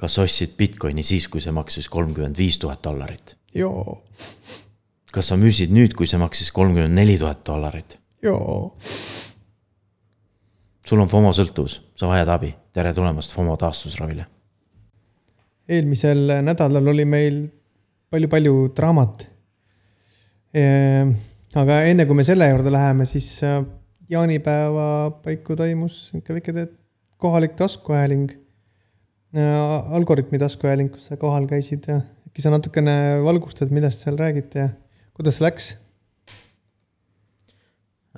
[0.00, 3.36] kas ostsid Bitcoini siis, kui see maksis kolmkümmend viis tuhat dollarit?
[3.54, 4.02] joo,
[5.14, 7.98] kas sa müüsid nüüd, kui see maksis kolmkümmend neli tuhat dollarit?
[8.22, 8.76] joo.
[10.86, 14.26] sul on FOMO sõltuvus, sa vajad abi, tere tulemast FOMO taastusravile.
[15.68, 17.44] eelmisel nädalal oli meil
[18.14, 19.24] palju-palju draamat.
[21.62, 23.62] aga enne kui me selle juurde läheme, siis äh,
[24.10, 24.86] jaanipäeva
[25.24, 26.66] paiku toimus niisugune väike
[27.18, 28.30] kohalik taskuhääling.
[29.34, 31.98] Algorütmi taskuhääling, kus sa kohal käisid ja
[32.28, 34.68] äkki sa natukene valgustad, millest seal räägiti ja
[35.14, 35.76] kuidas läks?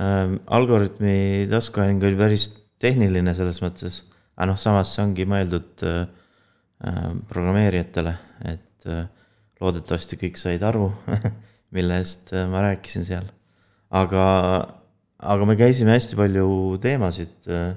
[0.01, 0.37] ähm,.
[0.47, 2.47] Algorütmi taskuhääling oli päris
[2.79, 4.02] tehniline selles mõttes,
[4.37, 6.02] aga noh, samas see ongi mõeldud äh,
[6.84, 8.15] äh programmeerijatele,
[8.52, 9.07] et äh,
[9.60, 10.91] loodetavasti kõik said aru
[11.77, 13.29] mille eest äh, ma rääkisin seal.
[13.91, 14.24] aga,
[15.19, 16.48] aga me käisime hästi palju
[16.83, 17.73] teemasid äh,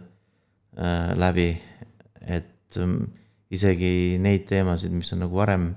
[0.76, 1.54] äh, läbi,
[2.22, 3.00] et äh,
[3.50, 5.72] isegi neid teemasid, mis on nagu varem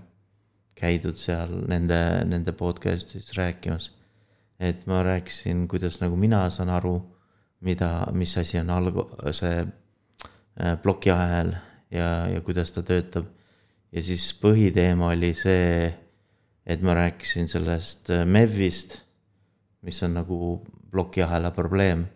[0.76, 1.98] käidud seal nende,
[2.28, 3.92] nende podcast'is rääkimas.
[4.62, 7.00] et ma rääkisin, kuidas nagu mina saan aru,
[7.60, 11.56] mida, mis asi on alg-, see äh, plokiahel
[11.90, 13.26] ja, ja kuidas ta töötab.
[13.92, 15.90] ja siis põhiteema oli see,
[16.66, 19.00] et ma rääkisin sellest äh, MEV-ist,
[19.82, 20.38] mis on nagu
[20.90, 22.06] plokiahela probleem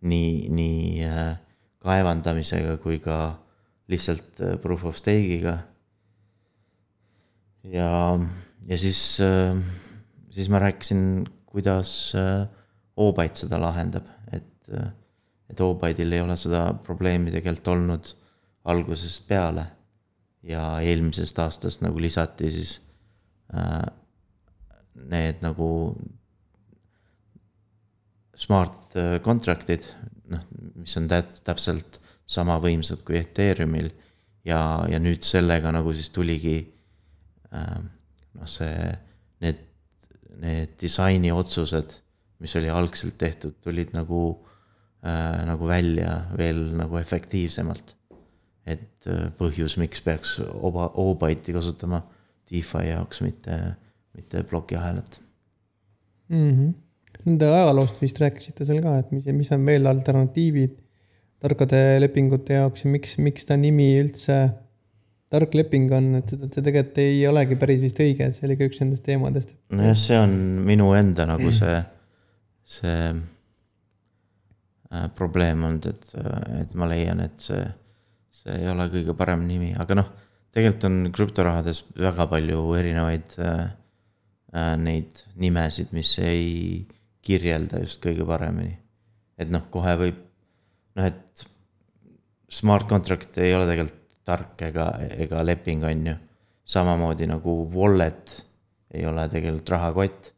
[0.00, 1.34] nii, nii äh,
[1.82, 3.38] kaevandamisega kui ka
[3.88, 5.56] lihtsalt proof of stake'iga
[7.72, 7.90] ja,
[8.68, 9.00] ja siis,
[10.30, 12.12] siis ma rääkisin, kuidas
[12.98, 14.70] Obite seda lahendab, et,
[15.48, 18.14] et Obite'il ei ole seda probleemi tegelikult olnud
[18.68, 19.66] algusest peale.
[20.48, 22.76] ja eelmisest aastast nagu lisati siis
[23.50, 23.82] äh,
[25.10, 25.66] need nagu
[28.38, 28.94] smart
[29.24, 29.88] contract'id,
[30.30, 30.44] noh,
[30.78, 31.98] mis on tä-, täpselt
[32.28, 33.90] sama võimsad kui Ethereumil.
[34.44, 36.58] ja, ja nüüd sellega nagu siis tuligi
[37.52, 37.78] äh,
[38.38, 38.90] noh, see,
[39.44, 39.62] need,
[40.40, 41.94] need disaini otsused,
[42.42, 44.22] mis oli algselt tehtud, tulid nagu
[45.02, 47.94] äh,, nagu välja veel nagu efektiivsemalt.
[48.68, 52.02] et äh, põhjus, miks peaks oba, Obyte'i kasutama
[52.48, 53.56] DeFi jaoks, mitte,
[54.16, 55.20] mitte plokiahelat
[56.28, 56.50] mm.
[56.52, 56.74] -hmm.
[57.24, 60.76] Nende ajaloost vist rääkisite seal ka, et mis, mis on veel alternatiivid
[61.42, 64.38] tarkade lepingute jaoks ja miks, miks ta nimi üldse
[65.32, 68.68] tark leping on, et see tegelikult ei olegi päris vist õige, et see oli ka
[68.68, 69.52] üks nendest teemadest.
[69.76, 70.32] nojah, see on
[70.68, 71.76] minu enda nagu see,
[72.78, 76.14] see äh, probleem olnud, et,
[76.62, 77.60] et ma leian, et see,
[78.40, 80.08] see ei ole kõige parem nimi, aga noh,
[80.56, 83.66] tegelikult on krüptorahades väga palju erinevaid äh,
[84.56, 86.86] äh, neid nimesid, mis ei
[87.28, 88.78] kirjelda just kõige paremini.
[89.38, 90.24] et noh, kohe võib,
[90.98, 91.46] noh, et
[92.48, 94.90] smart contract ei ole tegelikult tark ega,
[95.24, 96.16] ega leping, on ju.
[96.68, 98.34] samamoodi nagu wallet
[98.92, 100.32] ei ole tegelikult rahakott,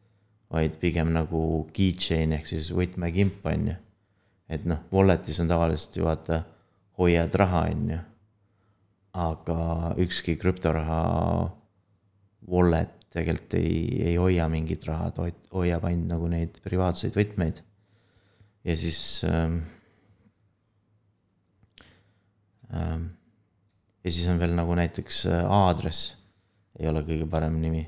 [0.50, 3.76] vaid pigem nagu keychain ehk siis võtmekimp, on ju.
[4.50, 6.44] et noh, wallet'is on tavaliselt ju vaata,
[7.00, 7.99] hoiad raha, on ju.
[9.26, 9.59] aga
[9.99, 11.03] ükski krüptoraha
[12.50, 13.75] wallet tegelikult ei,
[14.12, 17.62] ei hoia mingit raha, ta hoiab ainult nagu neid privaatseid võtmeid.
[18.65, 19.62] ja siis ähm,
[22.70, 26.14] ja siis on veel nagu näiteks äh, aadress,
[26.78, 27.86] ei ole kõige parem nimi.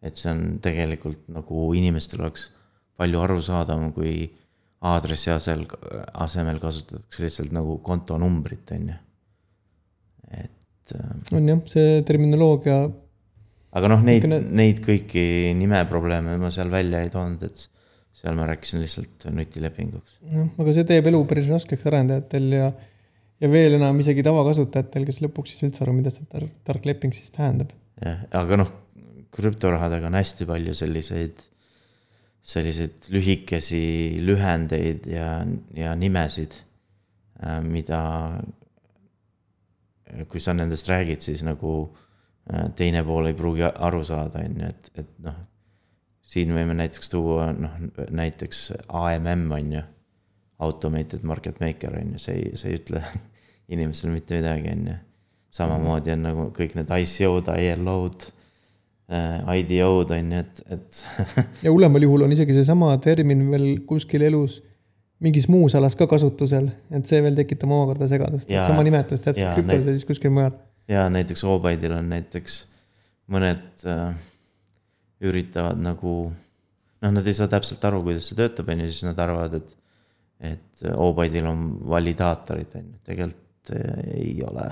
[0.00, 2.46] et see on tegelikult nagu inimestel oleks
[3.00, 4.14] palju arusaadavam, kui
[4.88, 5.66] aadressi asel,
[6.24, 8.98] asemel kasutatakse lihtsalt nagu kontonumbrit, on ju.
[10.30, 10.94] et.
[10.96, 12.80] Äh, on jah, see terminoloogia.
[13.76, 17.68] aga noh, neid ne..., neid kõiki nimeprobleeme ma seal välja ei toonud, et
[18.20, 20.18] seal ma rääkisin lihtsalt nutilepinguks.
[20.32, 22.70] jah, aga see teeb elu päris raskeks arendajatel ja
[23.40, 27.14] ja veel enam isegi tavakasutajatel, kes lõpuks saa üldse aru, mida see tark, tark leping
[27.16, 27.72] siis tähendab.
[28.02, 28.72] jah, aga noh,
[29.34, 31.44] krüptorahadega on hästi palju selliseid,
[32.52, 33.82] selliseid lühikesi
[34.24, 35.32] lühendeid ja,
[35.76, 36.56] ja nimesid,
[37.44, 38.00] äh, mida
[40.30, 41.74] kui sa nendest räägid, siis nagu
[42.50, 45.38] äh, teine pool ei pruugi aru saada, on ju, et, et noh,
[46.30, 47.76] siin võime näiteks tuua, noh,
[48.10, 49.84] näiteks AMM on ju,
[50.60, 53.02] automated market maker on ju, see ei, see ei ütle
[53.74, 54.98] inimesel mitte midagi, on ju.
[55.60, 58.26] samamoodi on nagu kõik need ICO-d, ILO-d
[59.10, 61.04] äh,, IDO-d on ju, et, et
[61.66, 64.60] ja hullemal juhul on isegi seesama termin veel kuskil elus
[65.20, 69.58] mingis muus alas ka kasutusel, et see veel tekitab omakorda segadust, et sama nimetus täpselt
[69.58, 70.54] krüptos ja siis kuskil mujal.
[70.88, 72.62] ja näiteks Obide'il on näiteks
[73.30, 74.14] mõned äh,
[75.20, 76.14] üritavad nagu,
[77.04, 79.76] noh, nad ei saa täpselt aru, kuidas see töötab, on ju, siis nad arvavad, et,
[80.40, 83.72] et Obide'il on validaatorid, on ju, tegelikult
[84.16, 84.66] ei ole,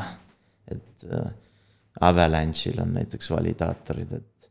[0.73, 1.31] et äh,
[2.09, 4.51] Avalanche'il on näiteks validaatorid, et.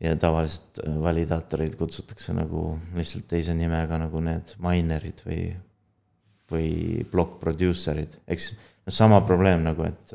[0.00, 5.42] ja tavaliselt validaatoreid kutsutakse nagu lihtsalt teise nimega nagu need miner'id või,
[6.50, 6.70] või
[7.12, 8.54] block producer'id, eks.
[8.86, 10.14] noh, sama probleem nagu, et,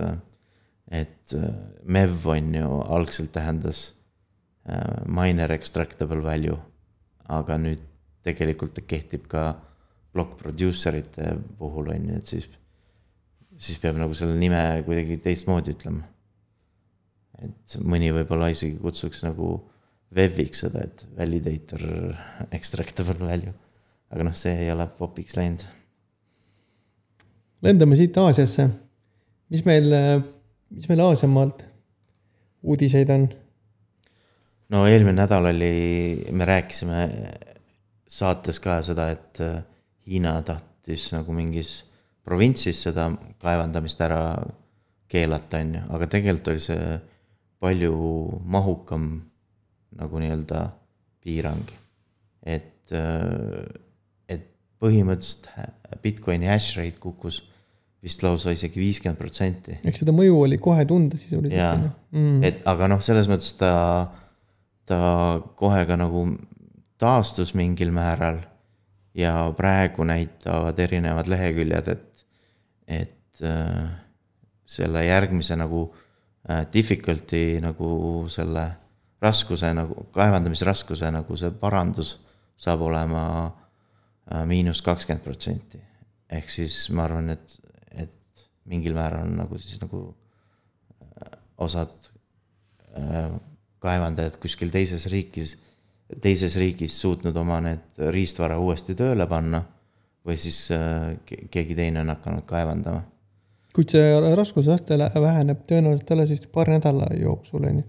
[0.90, 1.38] et
[1.86, 3.92] MEV on ju algselt tähendas
[5.06, 6.58] miner extractable value,
[7.30, 7.84] aga nüüd
[8.26, 9.46] tegelikult ta kehtib ka
[10.16, 12.50] block producer ite puhul on ju, et siis,
[13.60, 16.04] siis peab nagu selle nime kuidagi teistmoodi ütlema.
[17.44, 19.58] et mõni võib-olla isegi kutsuks nagu
[20.16, 21.84] veviks seda, et validator
[22.56, 23.54] extractable value.
[24.14, 25.66] aga noh, see ei ole popiks läinud.
[27.66, 28.70] lendame siit Aasiasse.
[29.52, 29.92] mis meil,
[30.72, 31.66] mis meil Aasiamaalt
[32.64, 33.28] uudiseid on?
[34.72, 35.76] no eelmine nädal oli,
[36.32, 37.06] me rääkisime
[38.08, 39.42] saates ka seda, et
[40.06, 41.80] Hiina tahtis nagu mingis
[42.26, 43.10] provintsis seda
[43.42, 44.22] kaevandamist ära
[45.10, 47.00] keelata, on ju, aga tegelikult oli see
[47.62, 47.96] palju
[48.56, 49.10] mahukam
[49.96, 50.62] nagu nii-öelda
[51.24, 51.66] piirang.
[52.46, 52.92] et,
[54.30, 54.48] et
[54.82, 55.50] põhimõtteliselt
[56.04, 57.42] Bitcoini hash rate kukkus
[58.06, 59.80] vist lausa isegi viiskümmend protsenti.
[59.82, 61.58] eks seda mõju oli kohe tunda sisuliselt.
[61.58, 63.72] jaa mm., et aga noh, selles mõttes ta,
[64.86, 65.00] ta
[65.58, 66.28] kohe ka nagu
[67.02, 68.44] taastus mingil määral
[69.16, 72.26] ja praegu näitavad erinevad leheküljed, et,
[72.88, 73.86] et äh,
[74.66, 75.88] selle järgmise nagu
[76.50, 77.90] äh, difficulty nagu
[78.32, 78.66] selle
[79.24, 82.18] raskuse nagu, kaevandamisraskuse nagu see parandus
[82.60, 85.80] saab olema äh, miinus kakskümmend protsenti.
[86.30, 87.60] ehk siis ma arvan, et,
[87.92, 90.10] et mingil määral on nagu siis nagu
[91.62, 92.12] osad
[93.84, 95.54] kaevandajad kuskil teises riigis
[96.22, 99.62] teises riigis suutnud oma need riistvara uuesti tööle panna
[100.26, 101.16] või siis äh,
[101.52, 103.04] keegi teine on hakanud kaevandama.
[103.76, 107.86] kuid see raskusaste väheneb tõenäoliselt alles vist paari nädala jooksul, on ju,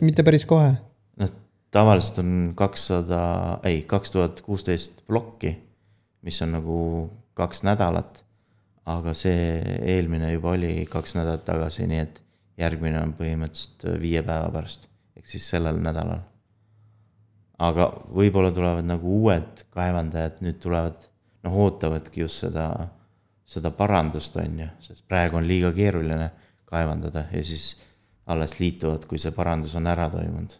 [0.00, 0.72] mitte päris kohe.
[1.20, 1.34] noh,
[1.74, 3.20] tavaliselt on kakssada,
[3.68, 5.56] ei, kaks tuhat kuusteist plokki,
[6.22, 6.78] mis on nagu
[7.38, 8.24] kaks nädalat.
[8.88, 12.22] aga see eelmine juba oli kaks nädalat tagasi, nii et
[12.58, 16.24] järgmine on põhimõtteliselt viie päeva pärast, ehk siis sellel nädalal
[17.58, 21.08] aga võib-olla tulevad nagu uued kaevandajad, nüüd tulevad,
[21.46, 22.68] noh, ootavadki just seda,
[23.48, 26.30] seda parandust, on ju, sest praegu on liiga keeruline
[26.68, 27.72] kaevandada ja siis
[28.28, 30.54] alles liituvad, kui see parandus on ära toimunud.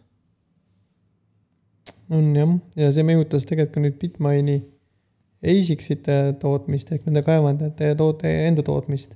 [2.09, 4.57] on jah, ja see mõjutas tegelikult ka nüüd Bitmaini
[5.45, 9.13] ASIC-site tootmist ehk nende kaevandajate toote enda tootmist.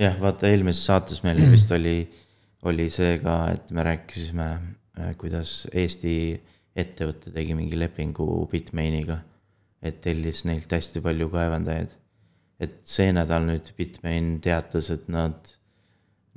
[0.00, 1.52] jah, vaata eelmises saates meil mm.
[1.52, 1.98] vist oli,
[2.64, 4.48] oli see ka, et me rääkisime,
[5.20, 6.14] kuidas Eesti
[6.76, 9.20] ettevõte tegi mingi lepingu Bitmainiga,
[9.82, 11.94] et tellis neilt hästi palju kaevandajaid.
[12.60, 15.50] et see nädal nüüd Bitmain teatas, et nad,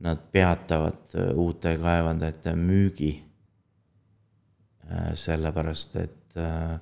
[0.04, 3.14] nad peatavad äh, uute kaevandajate müügi.
[4.84, 6.76] Äh, sellepärast, et äh,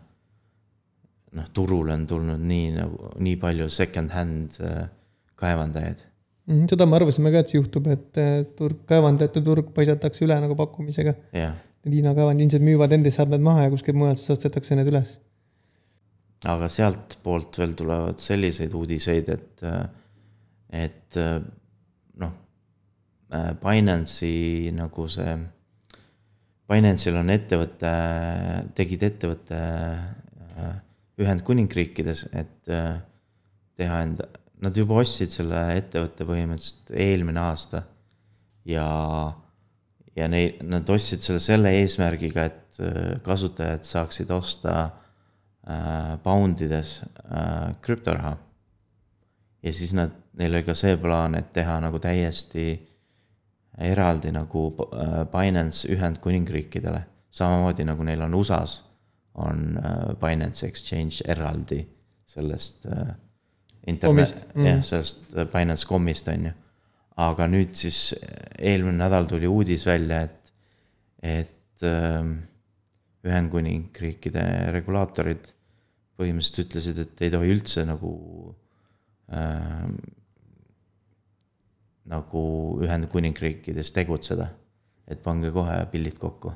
[1.37, 4.57] noh, turule on tulnud nii nagu, nii palju second-hand
[5.37, 6.01] kaevandajaid
[6.47, 8.21] mhm, seda me arvasime ka, et see juhtub, et
[8.57, 11.13] turg, kaevandajate turg paisatakse üle nagu pakkumisega.
[11.93, 15.17] Hiina kaevand ilmselt müüvad enda seadmed maha ja kuskilt mujalt siis ostetakse need üles.
[16.45, 19.63] aga sealtpoolt veel tulevad selliseid uudiseid, et,
[20.69, 21.17] et
[22.21, 22.33] noh,
[23.63, 25.33] Binance'i nagu see,
[26.69, 27.93] Binance'il on ettevõte,
[28.77, 29.61] tegid ettevõtte
[31.17, 34.29] Ühendkuningriikides, et teha enda,
[34.61, 37.83] nad juba ostsid selle ettevõtte põhimõtteliselt eelmine aasta
[38.67, 38.85] ja
[40.17, 47.75] ja neid, nad ostsid selle selle eesmärgiga, et äh, kasutajad saaksid osta äh, poundides äh,
[47.81, 48.37] krüptoraha.
[49.63, 52.69] ja siis nad, neil oli ka see plaan, et teha nagu täiesti
[53.77, 58.81] eraldi nagu äh, Binance Ühendkuningriikidele, samamoodi nagu neil on USA-s,
[59.35, 61.83] on äh, Binance Exchange eraldi
[62.25, 63.13] sellest äh,
[63.87, 64.65] internet, mm.
[64.65, 66.55] jah, sellest Binance Comist on ju
[67.17, 68.11] aga nüüd siis
[68.57, 70.53] eelmine nädal tuli uudis välja, et,
[71.21, 72.29] et äh,
[73.27, 74.43] Ühendkuningriikide
[74.75, 75.49] regulaatorid
[76.17, 78.11] põhimõtteliselt ütlesid, et ei tohi üldse nagu
[79.33, 79.89] äh,,
[82.07, 82.43] nagu
[82.85, 84.53] Ühendkuningriikides tegutseda.
[85.07, 86.51] et pange kohe pillid kokku.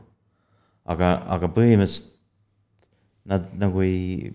[0.85, 2.17] aga, aga põhimõtteliselt
[3.25, 4.31] nad nagu ei,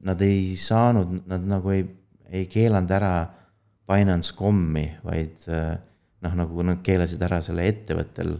[0.00, 1.84] nad ei saanud, nad nagu ei,
[2.30, 3.12] ei keelanud ära
[3.90, 5.74] Binance.com'i, vaid äh,
[6.24, 8.36] noh, nagu nad keelasid ära selle ettevõttel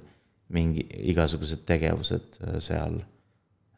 [0.54, 3.00] mingi igasugused tegevused äh, seal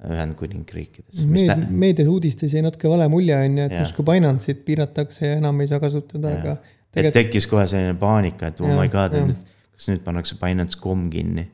[0.03, 1.23] Ühendkuningriikides.
[1.31, 5.61] Meed, meedias uudistes jäi natuke vale mulje, on ju, et justkui Binance'it piiratakse ja enam
[5.63, 6.57] ei saa kasutada, aga.
[6.99, 9.45] et tekkis kohe selline paanika, et oh ja, my god, nüüd,
[9.77, 11.47] kas nüüd pannakse Binance.com kinni,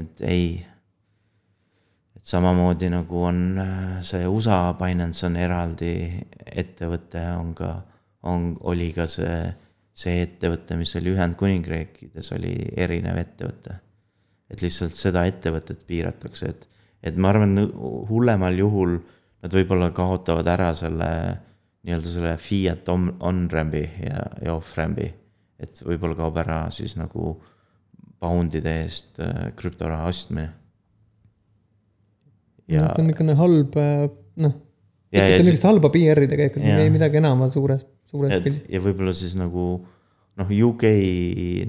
[0.00, 0.48] et ei.
[2.26, 5.92] samamoodi nagu on äh, see USA Binance on eraldi
[6.48, 7.74] ettevõte, on ka,
[8.26, 9.40] on, oli ka see,
[9.96, 13.80] see ettevõte, mis oli Ühendkuningriikides, oli erinev ettevõte.
[14.50, 16.68] et lihtsalt seda ettevõtet piiratakse, et,
[17.02, 17.58] et ma arvan,
[18.10, 18.98] hullemal juhul
[19.42, 21.10] nad võib-olla kaotavad ära selle
[21.86, 25.06] nii-öelda selle fiat on, on-ramp'i ja, ja off-ramp'i.
[25.62, 27.36] et võib-olla kaob ära siis nagu
[28.22, 30.48] poundide eest äh, krüptoraha ostmine.
[32.66, 32.94] ja no,.
[32.94, 34.06] see on niisugune halb, äh,
[34.42, 34.56] noh,
[35.14, 38.62] tekitab niisugust halba PR-i tegelikult, ei midagi enama suures, suures pildis.
[38.72, 39.66] ja võib-olla siis nagu
[40.36, 40.86] noh, UK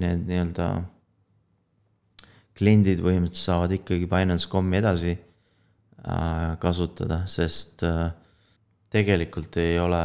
[0.01, 0.67] need nii-öelda
[2.57, 8.09] kliendid põhimõtteliselt saavad ikkagi Binance.com'i edasi äh, kasutada, sest äh,
[8.93, 10.01] tegelikult ei ole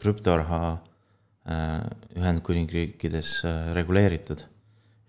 [0.00, 1.82] krüptoraha äh,
[2.16, 4.46] Ühendkuningriikides äh, reguleeritud.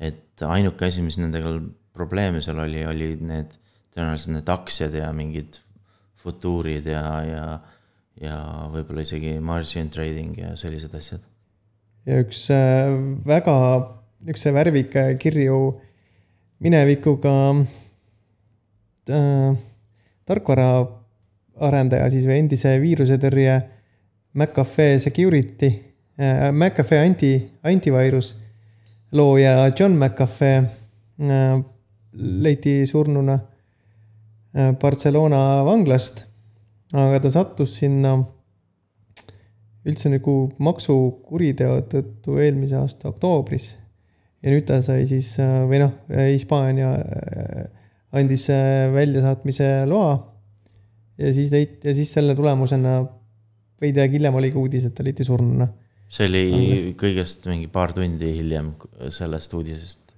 [0.01, 1.53] et ainuke asi, mis nendega
[1.93, 3.51] probleeme seal oli, olid need
[3.93, 5.59] tõenäoliselt need aktsiad ja mingid
[6.21, 7.43] futuurid ja, ja,
[8.21, 8.37] ja
[8.73, 11.21] võib-olla isegi margin trading ja sellised asjad.
[12.05, 12.91] ja üks äh,
[13.25, 13.55] väga,
[14.27, 15.59] üks värvika kirju
[16.61, 17.35] minevikuga
[19.09, 19.53] äh,
[20.25, 20.71] tarkvara
[21.61, 23.55] arendaja siis või endise viirusetõrje
[24.33, 25.71] McAfee Security
[26.17, 28.35] äh,, McAfee anti, antivirus
[29.11, 31.61] looja John McAfee äh,
[32.13, 33.39] leiti surnuna
[34.53, 36.25] äh, Barcelona vanglast.
[36.97, 38.17] Aga ta sattus sinna
[39.87, 43.71] üldse nagu maksukuriteo tõttu eelmise aasta oktoobris.
[44.41, 47.63] ja nüüd ta sai siis äh, või noh, Hispaania äh,
[48.17, 50.15] andis äh, väljasaatmise loa
[51.21, 52.99] ja siis leiti ja siis selle tulemusena
[53.81, 55.67] veidi aega hiljem oligi uudis, et ta leiti surnuna.
[56.09, 56.93] see oli Angest.
[57.01, 58.73] kõigest mingi paar tundi hiljem
[59.09, 60.15] sellest uudisest.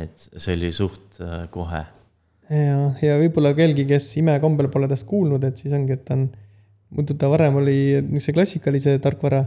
[0.00, 1.20] et see oli suht
[1.54, 1.84] kohe.
[2.50, 6.28] Ja, ja võib-olla kellelgi, kes imekombel pole tast kuulnud, et siis ongi, et ta on,
[6.96, 9.44] muidu ta varem oli niisuguse klassikalise tarkvara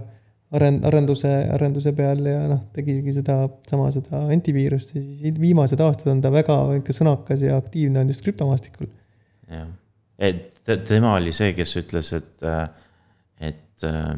[0.55, 6.12] arend-, arenduse, arenduse peal ja noh, tegigi seda, sama seda antiviirust ja siis viimased aastad
[6.15, 8.91] on ta väga ikka sõnakas ja aktiivne on just krüptomaastikul.
[9.51, 9.72] jah
[10.17, 12.67] et tema oli see, kes ütles, et, äh,
[13.50, 14.12] et, äh,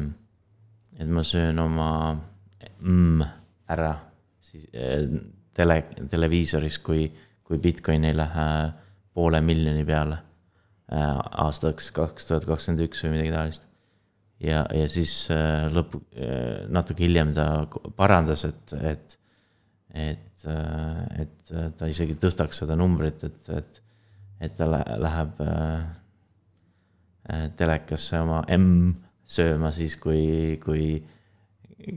[1.00, 1.90] et ma söön oma
[2.80, 3.22] mm
[3.72, 3.94] ära
[4.40, 5.08] siis äh,
[5.56, 7.08] tele, televiisoris, kui,
[7.46, 8.48] kui Bitcoin ei lähe
[9.14, 10.18] poole miljoni peale
[10.86, 13.64] aastaks kaks tuhat kakskümmend üks või midagi taolist.
[14.42, 15.14] ja, ja siis
[15.74, 16.02] lõpu,
[16.70, 17.46] natuke hiljem ta
[17.98, 19.16] parandas, et, et,
[19.94, 20.46] et,
[21.24, 23.82] et ta isegi tõstaks seda numbrit, et, et
[24.40, 25.84] et ta läheb äh,
[27.32, 28.92] äh, telekasse oma M
[29.26, 31.00] sööma siis, kui, kui,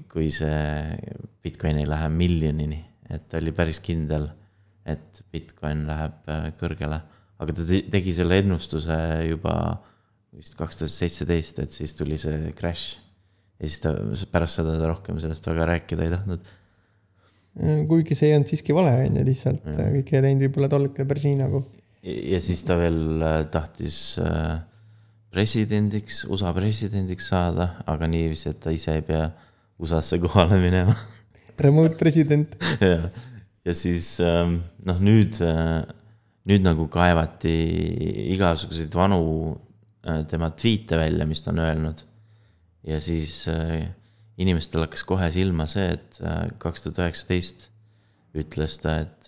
[0.10, 2.86] kui see Bitcoin ei lähe miljonini.
[3.10, 4.28] et ta oli päris kindel,
[4.88, 7.02] et Bitcoin läheb äh, kõrgele,
[7.40, 8.98] aga ta tegi selle ennustuse
[9.30, 9.56] juba
[10.36, 13.00] vist kaks tuhat seitseteist, et siis tuli see crash.
[13.60, 13.94] ja siis ta
[14.32, 16.56] pärast seda ta rohkem sellest väga rääkida ei tahtnud.
[17.90, 21.08] Kuigi see ei olnud siiski vale, on ju, lihtsalt kõik ei läinud võib-olla tol hetkel
[21.10, 21.64] päris nii nagu.
[22.06, 24.62] Ja siis ta veel äh, tahtis äh,
[25.34, 29.26] presidendiks, USA presidendiks saada, aga niiviisi, et ta ise ei pea
[29.80, 30.96] USA-sse kohale minema.
[31.60, 32.56] Remote president.
[32.80, 33.10] jah,
[33.68, 35.82] ja siis ähm, noh, nüüd, äh,
[36.50, 37.56] nüüd nagu kaevati
[38.36, 39.24] igasuguseid vanu
[40.32, 42.06] tema tweet'e välja, mis ta on öelnud.
[42.88, 43.44] ja siis
[44.40, 46.18] inimestel hakkas kohe silma see, et
[46.64, 47.68] kaks tuhat üheksateist
[48.40, 49.28] ütles ta, et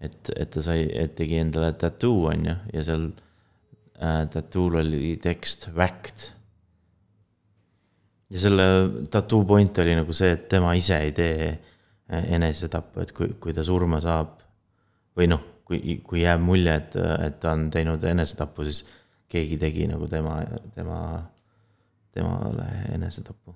[0.00, 3.08] et, et ta sai, et tegi endale tattoo, on ju, ja seal
[3.98, 6.28] äh, tattoo'l oli tekst whacked.
[8.30, 8.68] ja selle
[9.10, 11.74] tattoo point oli nagu see, et tema ise ei tee äh,
[12.08, 14.38] enesetappu, et kui, kui ta surma saab
[15.18, 16.96] või noh, kui, kui jääb mulje, et,
[17.28, 18.84] et ta on teinud enesetapu, siis
[19.28, 20.38] keegi tegi nagu tema,
[20.74, 21.00] tema,
[22.16, 23.54] temale enesetapu.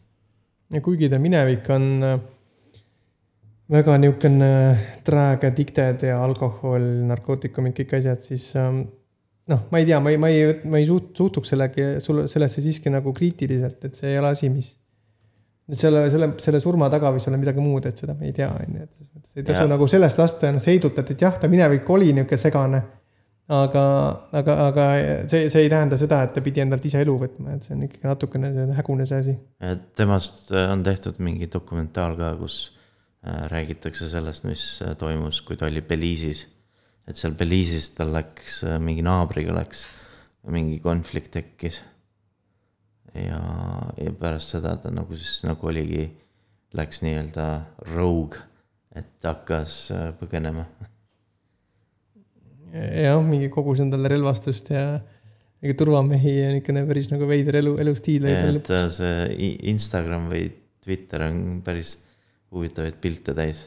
[0.72, 2.18] ja kuigi ta minevik on äh,
[3.72, 4.50] väga niisugune
[5.06, 8.84] drag addicted ja alkohol, narkootikumid, kõik asjad, siis ähm,
[9.48, 12.64] noh, ma ei tea, ma ei, ma ei, ma ei suht-, suhtuks sellegi, sulle, sellesse
[12.64, 14.74] siiski nagu kriitiliselt, et see ei ole asi, mis
[15.72, 18.78] selle, selle, selle surma taga võis olla midagi muud, et seda me ei tea, on
[18.78, 21.88] ju, et selles mõttes ei tasu nagu sellest lasta ennast heidutada, et jah, ta minevik
[21.90, 22.82] oli niisugune segane.
[23.52, 23.86] aga,
[24.38, 24.84] aga, aga
[25.28, 27.82] see, see ei tähenda seda, et ta pidi endalt ise elu võtma, et see on
[27.88, 29.34] ikkagi natukene hägune see asi.
[29.98, 32.62] temast on tehtud mingi dokumentaal ka, kus
[33.22, 36.46] Äh, räägitakse sellest, mis äh, toimus, kui ta oli Belize'is.
[37.06, 39.84] et seal Belize'is tal läks, äh, mingi naabriga läks,
[40.50, 41.78] mingi konflikt tekkis.
[43.14, 43.40] Ja,
[43.98, 46.08] ja pärast seda ta nagu siis nagu oligi,
[46.76, 47.48] läks nii-öelda
[47.92, 48.40] rogue,
[48.96, 50.66] et hakkas äh, põgenema
[52.72, 54.86] jah, mingi kogus endale relvastust ja
[55.62, 58.26] mingi turvamehi ja niisugune päris nagu veider elu, elustiil.
[58.26, 60.48] et äh, see Instagram või
[60.82, 61.94] Twitter on päris
[62.52, 63.62] huvitavaid pilte täis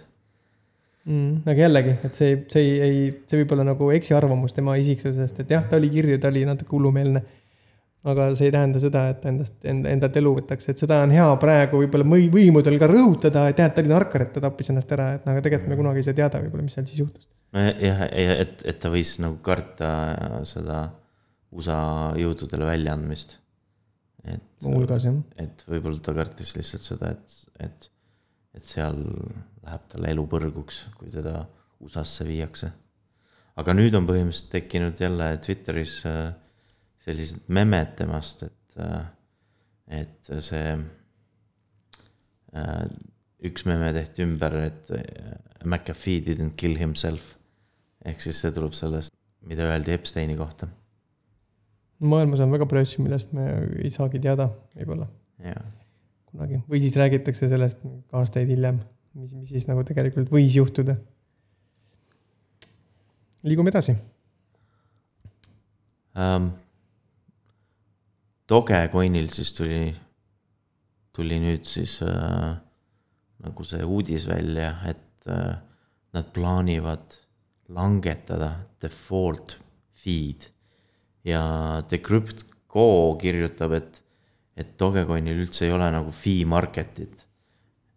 [1.05, 1.45] mm,.
[1.45, 2.99] aga jällegi, et see, see ei, ei,
[3.29, 6.75] see võib olla nagu eksiarvamus tema isiksusest, et jah, ta oli kirju, ta oli natuke
[6.75, 7.23] hullumeelne.
[8.05, 11.29] Aga see ei tähenda seda, et endast, enda, endalt elu võtaks, et seda on hea
[11.41, 14.69] praegu võib-olla või, võimudel ka rõhutada, et jah, et ta oli narkar, et ta tappis
[14.73, 17.25] ennast ära, et aga tegelikult me kunagi ei saa teada võib-olla, mis seal siis juhtus
[17.55, 19.89] nojah, et, et ta võis nagu karta
[20.47, 20.85] seda
[21.55, 21.79] USA
[22.19, 23.37] jõududele väljaandmist.
[24.25, 24.47] et.
[24.65, 25.19] muuhulgas jah.
[25.39, 27.35] et võib-olla ta kartis lihtsalt seda, et,
[27.67, 27.91] et,
[28.57, 28.97] et seal
[29.65, 31.45] läheb tal elu põrguks, kui teda
[31.83, 32.71] USA-sse viiakse.
[33.55, 36.33] aga nüüd on põhimõtteliselt tekkinud jälle Twitteris äh,
[37.05, 39.05] sellised memed temast, et, äh,
[40.01, 40.75] et see
[42.55, 42.85] äh,
[43.45, 44.89] üks meme tehti ümber, et
[45.63, 47.35] McAfee didn't kill himself
[48.05, 49.13] ehk siis see tuleb sellest,
[49.49, 50.67] mida öeldi Epsteini kohta.
[51.99, 53.47] maailmas on väga palju asju, millest me
[53.81, 55.07] ei saagi teada, võib-olla.
[56.31, 57.81] kunagi, või siis räägitakse sellest
[58.13, 58.81] aastaid hiljem,
[59.15, 60.97] mis, mis siis nagu tegelikult võis juhtuda.
[63.45, 63.97] liigume edasi
[66.15, 66.53] um,.
[68.49, 69.89] Dogecoinil siis tuli,
[71.15, 72.51] tuli nüüd siis äh,
[73.41, 75.55] nagu see uudis välja, et äh,
[76.13, 77.17] nad plaanivad
[77.73, 79.57] langetada default
[79.97, 80.51] feed
[81.25, 84.01] ja Decrypt Go kirjutab, et,
[84.53, 87.23] et Dogecoinil üldse ei ole nagu fee market'it.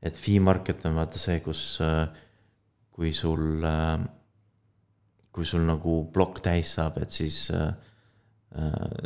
[0.01, 1.81] et fee market on vaata see, kus,
[2.95, 3.67] kui sul,
[5.35, 7.49] kui sul nagu plokk täis saab, et siis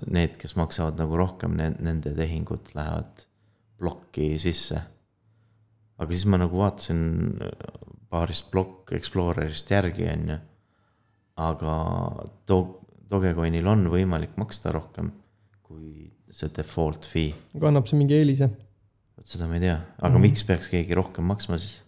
[0.07, 3.25] need, kes maksavad nagu rohkem, nende tehingud lähevad
[3.81, 4.79] plokki sisse.
[5.99, 7.03] aga siis ma nagu vaatasin
[8.11, 10.39] paarist Block Explorerist järgi, on ju
[11.41, 11.75] aga
[12.49, 12.79] Dog,
[13.11, 15.11] Dogecoinil on võimalik maksta rohkem
[15.65, 17.33] kui see default fee.
[17.57, 18.51] aga annab see mingi eelise?
[19.17, 20.27] vot seda ma ei tea, aga mm.
[20.27, 21.81] miks peaks keegi rohkem maksma siis?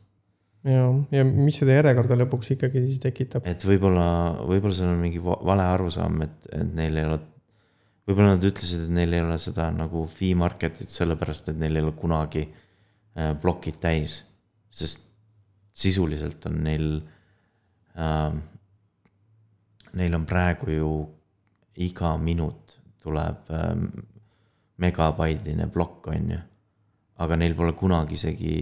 [0.68, 3.46] ja, ja mis seda järjekorda lõpuks ikkagi siis tekitab?
[3.48, 4.06] et võib-olla,
[4.44, 7.20] võib-olla seal on mingi vale arusaam, et, et neil ei ole,
[8.04, 11.84] võib-olla nad ütlesid, et neil ei ole seda nagu fee market'it sellepärast, et neil ei
[11.86, 14.22] ole kunagi äh, plokid täis.
[14.74, 15.06] sest
[15.74, 16.88] sisuliselt on neil
[17.96, 18.34] äh,
[19.94, 20.90] neil on praegu ju
[21.84, 23.86] iga minut tuleb ähm,
[24.82, 26.40] megabaidine plokk, on ju.
[27.22, 28.56] aga neil pole kunagi isegi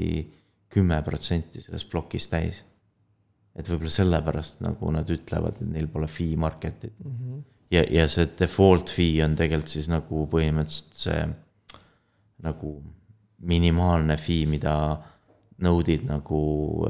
[0.72, 2.62] kümme protsenti sellest plokist täis.
[3.54, 7.16] et võib-olla sellepärast nagu nad ütlevad, et neil pole fee market'it mm.
[7.16, 7.42] -hmm.
[7.72, 11.26] Ja, ja see default fee on tegelikult siis nagu põhimõtteliselt see
[12.42, 12.76] nagu
[13.48, 14.76] minimaalne fee, mida
[15.62, 16.40] node'id nagu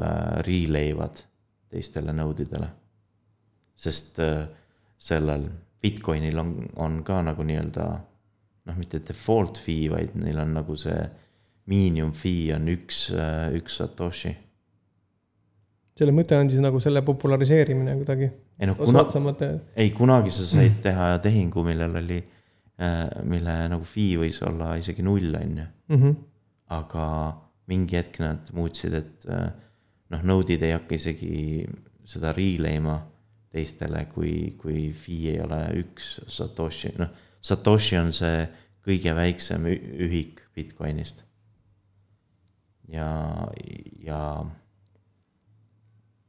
[0.01, 1.25] äh, relay ivad
[1.73, 2.69] teistele node idele
[3.83, 4.47] sest äh,
[4.99, 5.49] sellel
[5.83, 7.87] Bitcoinil on, on ka nagu nii-öelda
[8.69, 11.01] noh, mitte default fee, vaid neil on nagu see
[11.71, 14.37] miinimum fee on üks, äh, üks satoshi.
[15.99, 18.31] Selle mõte on siis nagu selle populariseerimine kuidagi?
[18.59, 19.05] ei noh, kuna,
[19.77, 22.21] ei kunagi sa said teha tehingu, millel oli,
[22.81, 25.71] äh, mille nagu fee võis olla isegi null, on ju.
[25.97, 26.21] Mhm.
[26.73, 27.07] aga
[27.69, 29.27] mingi hetk nad muutsid, et
[30.13, 31.67] noh, node'id ei hakka isegi
[32.09, 32.97] seda relay ma
[33.53, 37.13] teistele, kui, kui fee ei ole üks Satoshi, noh,
[37.45, 38.47] Satoshi on see
[38.87, 41.25] kõige väiksem ühik Bitcoinist.
[42.93, 43.09] ja,
[44.05, 44.21] ja,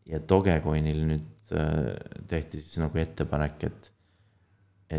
[0.10, 1.94] ja Dogecoinil nüüd äh,
[2.28, 3.92] tehti siis nagu ettepanek, et,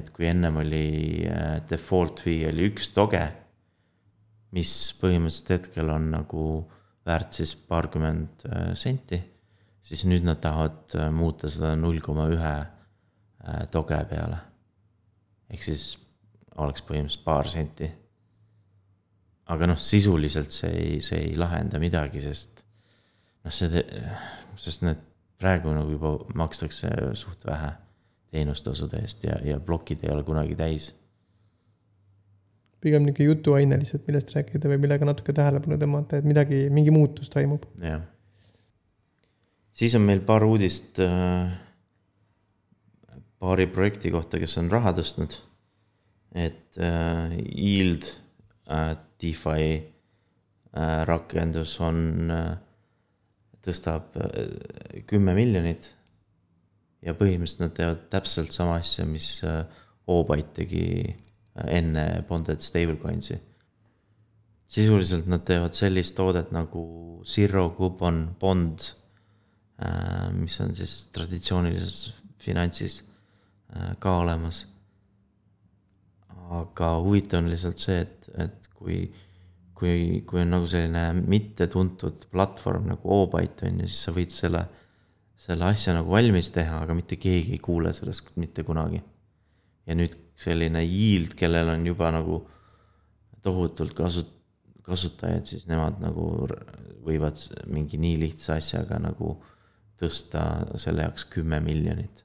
[0.00, 0.86] et kui ennem oli
[1.28, 3.24] äh, default fee oli üks Doge,
[4.54, 6.48] mis põhimõtteliselt hetkel on nagu
[7.04, 9.20] väärt siis paarkümmend äh, senti
[9.84, 12.54] siis nüüd nad tahavad muuta seda null koma ühe
[13.72, 14.38] toge peale.
[15.52, 15.82] ehk siis
[16.56, 17.90] oleks põhimõtteliselt paar senti.
[19.52, 22.53] aga noh, sisuliselt see ei, see ei lahenda midagi, sest
[23.44, 23.84] noh, see,
[24.60, 25.00] sest need
[25.40, 27.72] praegu nagu juba makstakse suht vähe
[28.34, 30.92] teenustasude eest ja, ja plokid ei ole kunagi täis.
[32.84, 37.30] pigem nihuke jutuaine lihtsalt, millest rääkida või millega natuke tähelepanu tõmmata, et midagi, mingi muutus
[37.32, 37.64] toimub.
[37.80, 38.02] jah
[39.74, 41.50] siis on meil paar uudist äh,
[43.42, 45.36] paari projekti kohta, kes on raha tõstnud.
[46.34, 48.08] et äh, Yield
[48.66, 52.56] äh, DeFi äh, rakendus on äh,,
[53.64, 55.94] tõstab äh, kümme miljonit.
[57.04, 59.64] ja põhimõtteliselt nad teevad täpselt sama asja, mis äh,
[60.06, 63.38] Obite tegi äh, enne bonded stablecoins'i.
[64.74, 68.94] sisuliselt nad teevad sellist toodet nagu zero coupon bonds
[69.78, 73.02] äh, mis on siis traditsioonilises finantsis
[73.98, 74.66] ka olemas.
[76.54, 78.98] aga huvitav on lihtsalt see, et, et kui,
[79.74, 84.62] kui, kui on nagu selline mittetuntud platvorm nagu Obyte on ju, siis sa võid selle,
[85.46, 89.02] selle asja nagu valmis teha, aga mitte keegi ei kuule sellest mitte kunagi.
[89.84, 92.38] ja nüüd selline yield, kellel on juba nagu
[93.44, 94.30] tohutult kasu-,
[94.86, 96.48] kasutajaid, siis nemad nagu
[97.04, 97.36] võivad
[97.68, 99.36] mingi nii lihtsa asjaga nagu
[100.00, 100.44] tõsta
[100.80, 102.24] selle jaoks kümme miljonit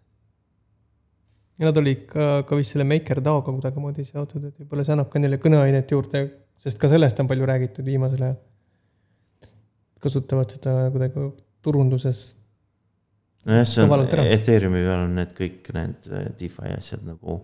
[1.60, 5.22] ja nad olid ka, ka vist selle MakerDAOga kuidagimoodi seotud, et võib-olla see annab ka
[5.22, 6.22] neile kõneainet juurde,
[6.64, 8.40] sest ka sellest on palju räägitud viimasel ajal.
[10.00, 11.30] kasutavad seda kuidagi
[11.66, 12.24] turunduses.
[13.46, 17.40] nojah, see on, Ethereumi peal on need kõik need eh, DeFi asjad nagu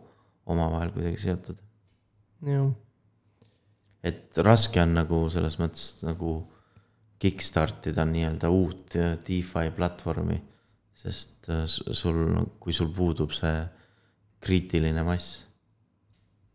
[0.45, 1.62] omavahel kuidagi seotud.
[2.47, 2.67] jah.
[4.04, 6.38] et raske on nagu selles mõttes nagu
[7.21, 10.38] kickstart ida nii-öelda uut eh, DeFi platvormi,
[11.01, 12.21] sest eh, sul,
[12.60, 13.63] kui sul puudub see
[14.45, 15.45] kriitiline mass.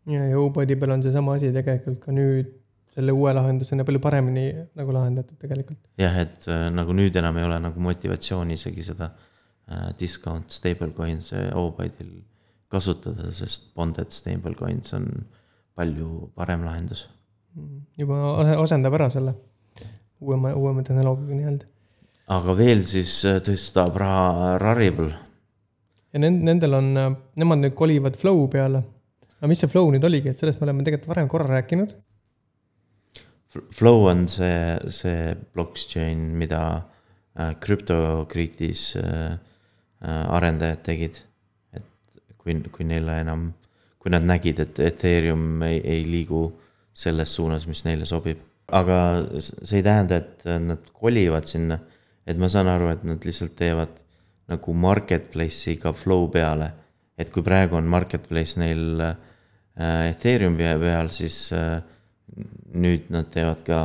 [0.09, 2.49] Ja, ja Ubodi peal on seesama asi tegelikult ka nüüd
[2.91, 5.79] selle uue lahendusena palju paremini nagu lahendatud tegelikult.
[6.01, 11.31] jah, et äh, nagu nüüd enam ei ole nagu motivatsiooni isegi seda äh, discount stablecoins
[11.59, 12.19] Obidil
[12.71, 15.07] kasutada, sest bonded stablecoins on
[15.75, 17.07] palju parem lahendus.
[17.55, 18.19] Mm, juba
[18.63, 19.35] asendab ära selle
[20.21, 21.67] uuema, uuema tehnoloogiaga nii-öelda.
[22.31, 25.11] aga veel siis äh, tõstab raha Rarible
[26.11, 26.91] ja nend-, nendel on,
[27.39, 28.83] nemad nüüd kolivad Flow peale.
[29.41, 31.95] Aga mis see Flow nüüd oligi, et sellest me oleme tegelikult varem korra rääkinud.
[33.73, 36.61] Flow on see, see blockchain, mida
[37.59, 41.17] krüptokriitis äh, äh, arendajad tegid.
[41.73, 41.85] et
[42.37, 43.49] kui, kui neile enam,
[43.99, 46.43] kui nad nägid, et Ethereum ei, ei liigu
[46.93, 48.45] selles suunas, mis neile sobib.
[48.71, 48.97] aga
[49.41, 51.79] see ei tähenda, et nad kolivad sinna,
[52.27, 53.97] et ma saan aru, et nad lihtsalt teevad
[54.51, 56.71] nagu marketplace'i ka flow peale.
[57.17, 59.15] et kui praegu on marketplace neil äh,
[59.79, 61.79] Ethereumi peal, siis äh,
[62.75, 63.79] nüüd nad teevad ka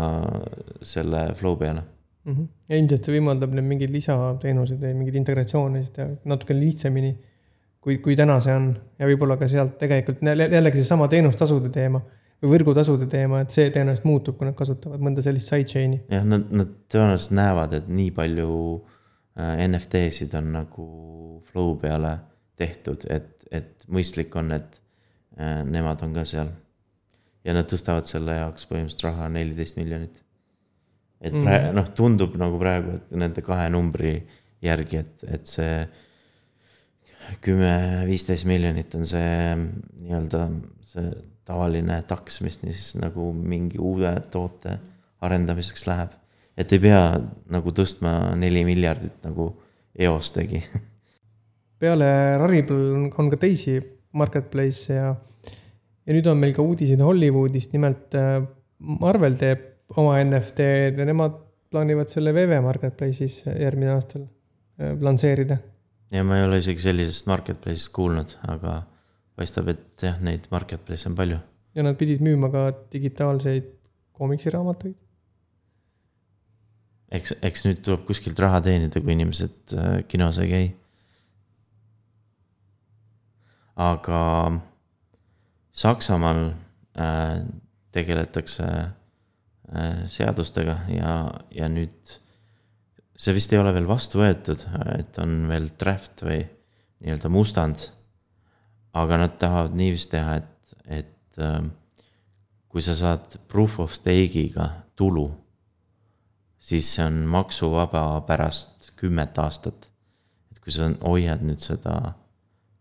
[0.87, 2.33] selle flow peale mm.
[2.33, 2.49] -hmm.
[2.69, 7.15] ja ilmselt see võimaldab neil mingeid lisateenuseid või mingeid integratsioone siis teha natuke lihtsamini,
[7.81, 8.69] kui, kui täna see on.
[8.99, 12.03] ja võib-olla ka sealt tegelikult jällegi seesama teenustasude teema
[12.43, 16.03] või võrgutasude teema, et see tõenäoliselt muutub, kui nad kasutavad mõnda sellist sidechain'i.
[16.11, 18.97] jah, nad, nad tõenäoliselt näevad, et nii palju äh,
[19.37, 20.85] Äh, NFT-sid on nagu
[21.45, 22.15] flow peale
[22.57, 24.86] tehtud, et, et mõistlik on, et äh,
[25.37, 26.49] nemad on ka seal.
[27.47, 30.23] ja nad tõstavad selle jaoks põhimõtteliselt raha neliteist miljonit.
[31.21, 31.45] et mm.
[31.45, 34.17] praegu, noh, tundub nagu praegu, et nende kahe numbri
[34.65, 35.87] järgi, et, et see
[37.45, 40.45] kümme, viisteist miljonit on see nii-öelda
[40.93, 41.09] see
[41.47, 44.79] tavaline taks, mis siis nagu mingi uue toote
[45.27, 46.15] arendamiseks läheb
[46.57, 47.01] et ei pea
[47.53, 49.51] nagu tõstma neli miljardit, nagu
[49.97, 50.63] EOS tegi.
[51.83, 52.09] peale
[52.41, 53.77] Rarible on ka teisi
[54.19, 55.13] marketplace'e ja,
[56.07, 58.41] ja nüüd on meil ka uudiseid Hollywoodist, nimelt äh,
[58.79, 61.39] Marvel teeb oma NFT-d ja nemad
[61.73, 65.59] plaanivad selle VV Marketplace'is järgmine aastal äh, lansseerida.
[66.15, 68.83] ja ma ei ole isegi sellisest marketplace'ist kuulnud, aga
[69.37, 71.41] paistab, et jah, neid marketplace'e on palju.
[71.75, 73.73] ja nad pidid müüma ka digitaalseid
[74.17, 74.97] koomiksiraamatuid
[77.15, 80.67] eks, eks nüüd tuleb kuskilt raha teenida, kui inimesed äh, kinos ei käi.
[83.77, 84.21] Aga
[85.77, 86.43] Saksamaal
[86.97, 87.43] äh,
[87.93, 91.17] tegeletakse äh, seadustega ja,
[91.53, 92.15] ja nüüd
[93.17, 94.63] see vist ei ole veel vastu võetud,
[94.97, 96.41] et on veel draft või
[97.05, 97.91] nii-öelda mustand.
[98.97, 101.61] aga nad tahavad niiviisi teha, et, et äh,
[102.69, 105.29] kui sa saad proof of stake'iga tulu
[106.67, 109.89] siis see on maksuvaba pärast kümmet aastat.
[110.51, 112.15] et kui sa hoiad nüüd seda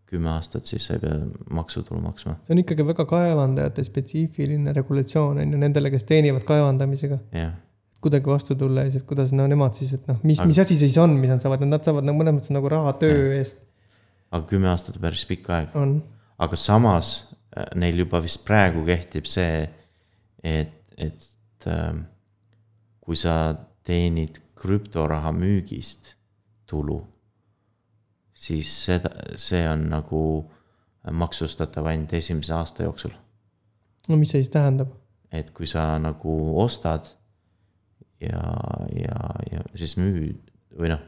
[0.06, 1.14] kümme aastat, siis sa ei pea
[1.54, 2.36] maksutulu maksma.
[2.46, 7.54] see on ikkagi väga kaevandajate spetsiifiline regulatsioon on ju nendele, kes teenivad kaevandamisega yeah..
[8.04, 10.60] kuidagi vastu tulla ja siis, et kuidas no nemad siis, et noh, mis aga..., mis
[10.62, 13.16] asi see siis on, mis nad saavad, nad saavad nagu mõnes mõttes nagu raha töö
[13.16, 13.40] yeah.
[13.40, 13.62] eest.
[14.30, 15.74] aga kümme aastat on päris pikk aeg.
[15.78, 15.98] on.
[16.46, 17.16] aga samas
[17.56, 19.64] äh, neil juba vist praegu kehtib see,
[20.46, 21.90] et, et äh,
[23.02, 26.14] kui sa teenid krüptoraha müügist
[26.66, 27.02] tulu,
[28.36, 30.22] siis seda, see on nagu
[31.10, 33.14] maksustatav ainult esimese aasta jooksul.
[34.08, 34.92] no mis see siis tähendab?
[35.32, 37.08] et kui sa nagu ostad
[38.20, 38.42] ja,
[38.92, 39.16] ja,
[39.52, 40.38] ja siis müüd
[40.76, 41.02] või noh,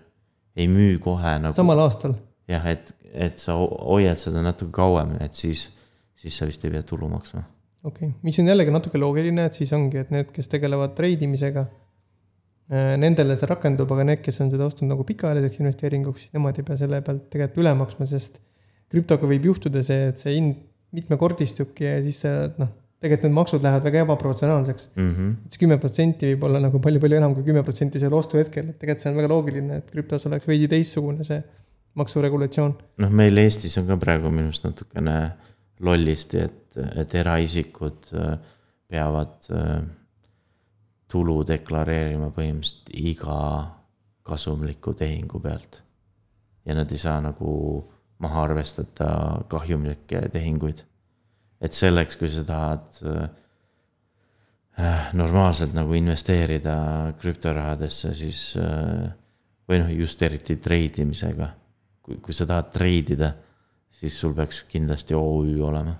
[0.57, 1.57] ei müü kohe nagu.
[1.57, 2.17] samal aastal?
[2.49, 5.69] jah, et, et sa hoiad seda natuke kauem, et siis,
[6.19, 7.45] siis sa vist ei pea tulu maksma.
[7.85, 11.69] okei okay., mis on jällegi natuke loogiline, et siis ongi, et need, kes tegelevad treidimisega
[12.69, 16.67] Nendele see rakendub, aga need, kes on seda ostnud nagu pikaajaliseks investeeringuks, siis nemad ei
[16.67, 18.37] pea selle pealt tegelikult üle maksma, sest
[18.93, 20.59] krüptoga võib juhtuda see, et see hind
[20.97, 25.11] mitmekordistubki ja siis see noh, tegelikult need maksud lähevad väga ebaproportsionaalseks mm.
[25.11, 25.35] -hmm.
[25.53, 29.05] see kümme protsenti võib olla nagu palju-palju enam kui kümme protsenti seal ostuhetkel, et tegelikult
[29.05, 31.41] see on väga loogiline, et krüptos oleks veidi teistsugune see
[31.99, 32.75] maksuregulatsioon.
[33.05, 35.19] noh, meil Eestis on ka praegu minu arust natukene
[35.81, 38.35] lollisti, et, et eraisikud äh,
[38.91, 39.81] peavad äh,
[41.09, 43.41] tulu deklareerima põhimõtteliselt iga
[44.29, 45.83] kasumliku tehingu pealt.
[46.65, 47.51] ja nad ei saa nagu
[48.19, 50.85] maha arvestada kahjumlikke tehinguid.
[51.61, 53.01] et selleks, kui sa tahad
[54.79, 59.09] äh, normaalselt nagu investeerida krüptorahadesse, siis äh,
[59.69, 61.49] või noh, just eriti treidimisega.
[62.03, 63.33] kui, kui sa tahad treidida,
[63.93, 65.97] siis sul peaks kindlasti OÜ olema.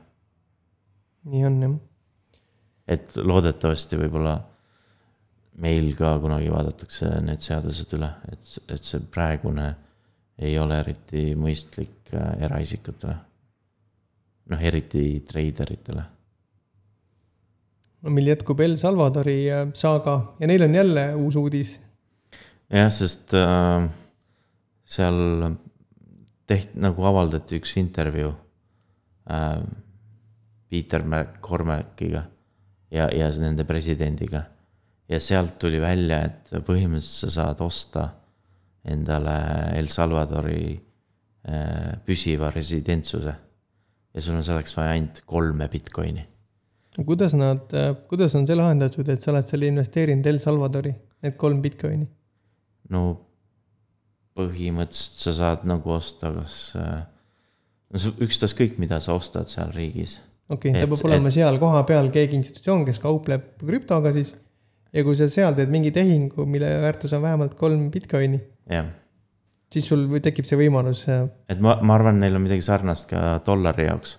[1.25, 1.75] nii on jah.
[2.89, 4.39] et loodetavasti võib-olla
[5.59, 9.69] meil ka kunagi vaadatakse need seadused üle, et, et see praegune
[10.39, 13.17] ei ole eriti mõistlik äh, eraisikutele.
[14.49, 16.05] noh, eriti treideritele.
[18.03, 21.79] no meil jätkub El Salvadori äh, saaga ja neil on jälle uus uudis.
[22.71, 23.89] jah, sest äh,
[24.85, 25.19] seal
[26.47, 28.31] tehti, nagu avaldati üks intervjuu
[29.31, 29.59] äh,
[30.69, 32.23] Peter McCormackiga
[32.95, 34.45] ja, ja nende presidendiga
[35.09, 38.05] ja sealt tuli välja, et põhimõtteliselt sa saad osta
[38.89, 39.37] endale
[39.79, 43.35] El Salvadori äh, püsiva residentsuse.
[44.15, 46.27] ja sul on selleks vaja ainult kolme Bitcoini.
[47.07, 51.37] kuidas nad, äh, kuidas on see lahendatud, et sa oled selle investeerinud El Salvadori, need
[51.37, 52.09] kolm Bitcoini?
[52.91, 53.05] no
[54.39, 57.01] põhimõtteliselt sa saad nagu osta, kas, äh,
[57.93, 60.21] no ükstaskõik, mida sa ostad seal riigis.
[60.49, 64.37] okei okay,, ta peab olema et, seal kohapeal keegi institutsioon, kes kaupleb krüptoga siis
[64.93, 68.41] ja kui sa seal teed mingi tehingu, mille väärtus on vähemalt kolm Bitcoini.
[69.73, 71.05] siis sul tekib see võimalus.
[71.49, 74.19] et ma, ma arvan, neil on midagi sarnast ka dollari jaoks.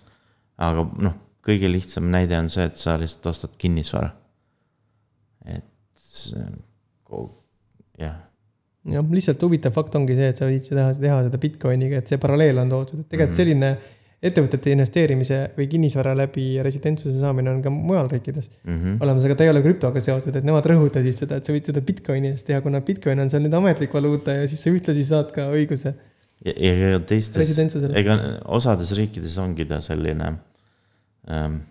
[0.58, 4.12] aga noh, kõige lihtsam näide on see, et sa lihtsalt ostad kinnisvara.
[5.46, 5.66] et
[8.00, 8.18] jah.
[8.90, 12.22] jah, lihtsalt huvitav fakt ongi see, et sa võid teha, teha seda Bitcoiniga, et see
[12.22, 13.42] paralleel on toodud, et tegelikult mm -hmm.
[13.42, 18.98] selline ettevõtete investeerimise või kinnisvara läbi residentsuse saamine on ka mujal riikides mm -hmm.
[19.06, 21.84] olemas, aga ta ei ole krüptoga seotud, et nemad rõhutasid seda, et sa võid seda
[21.88, 25.32] Bitcoini eest teha, kuna Bitcoin on seal nüüd ametlik valuuta ja siis sa ühtlasi saad
[25.36, 25.94] ka õiguse.
[26.44, 27.56] ja teistes,
[27.96, 30.34] ega osades riikides ongi ta selline
[31.32, 31.62] ähm,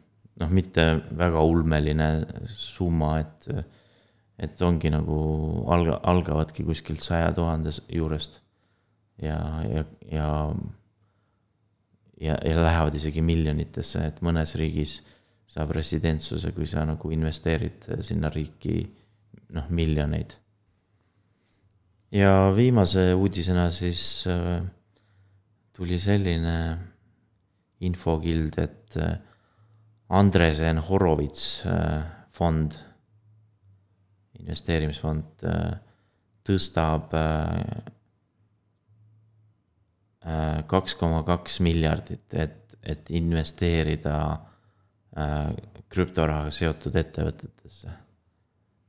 [0.41, 0.87] noh, mitte
[1.19, 2.09] väga ulmeline
[2.53, 3.49] summa, et,
[4.39, 5.21] et ongi nagu
[5.69, 8.41] alga, algavadki kuskilt saja tuhande juurest.
[9.21, 10.29] ja, ja, ja
[12.21, 14.99] ja, ja lähevad isegi miljonitesse, et mõnes riigis
[15.49, 18.83] saab residentsuse, kui sa nagu investeerid sinna riiki
[19.57, 20.35] noh, miljoneid.
[22.13, 24.63] ja viimase uudisena siis äh,
[25.77, 26.79] tuli selline
[27.81, 29.19] infokild, et äh,
[30.09, 32.03] Andresen Horovits äh,
[32.33, 32.73] fond,
[34.39, 35.43] investeerimisfond
[36.47, 37.13] tõstab
[40.67, 44.17] kaks koma kaks miljardit, et, et investeerida
[45.19, 45.53] äh,
[45.89, 47.95] krüptorahaga seotud ettevõtetesse.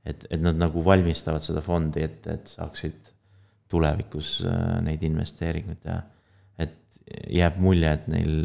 [0.06, 3.14] et, et nad nagu valmistavad seda fondi ette, et saaksid
[3.70, 6.02] tulevikus äh, neid investeeringuid teha.
[6.58, 7.00] et
[7.30, 8.36] jääb mulje, et neil,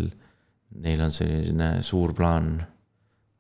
[0.84, 2.56] neil on selline suur plaan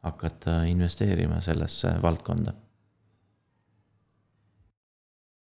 [0.04, 2.52] hakata investeerima sellesse valdkonda